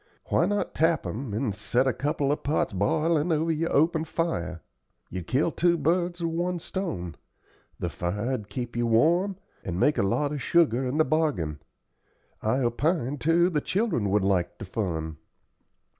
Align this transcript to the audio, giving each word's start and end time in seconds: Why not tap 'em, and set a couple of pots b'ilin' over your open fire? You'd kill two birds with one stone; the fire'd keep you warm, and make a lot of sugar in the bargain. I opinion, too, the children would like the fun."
Why 0.29 0.47
not 0.47 0.73
tap 0.73 1.05
'em, 1.05 1.31
and 1.31 1.53
set 1.53 1.85
a 1.85 1.93
couple 1.93 2.31
of 2.31 2.41
pots 2.41 2.73
b'ilin' 2.73 3.31
over 3.31 3.51
your 3.51 3.71
open 3.71 4.03
fire? 4.03 4.61
You'd 5.11 5.27
kill 5.27 5.51
two 5.51 5.77
birds 5.77 6.21
with 6.23 6.31
one 6.31 6.57
stone; 6.57 7.13
the 7.77 7.87
fire'd 7.87 8.49
keep 8.49 8.75
you 8.75 8.87
warm, 8.87 9.35
and 9.63 9.79
make 9.79 9.99
a 9.99 10.01
lot 10.01 10.31
of 10.31 10.41
sugar 10.41 10.83
in 10.87 10.97
the 10.97 11.05
bargain. 11.05 11.59
I 12.41 12.57
opinion, 12.63 13.19
too, 13.19 13.51
the 13.51 13.61
children 13.61 14.09
would 14.09 14.23
like 14.25 14.57
the 14.57 14.65
fun." 14.65 15.17